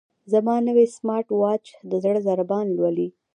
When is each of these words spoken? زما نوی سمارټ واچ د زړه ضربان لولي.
زما 0.31 0.55
نوی 0.67 0.85
سمارټ 0.97 1.27
واچ 1.41 1.65
د 1.89 1.91
زړه 2.03 2.19
ضربان 2.27 2.65
لولي. 2.77 3.07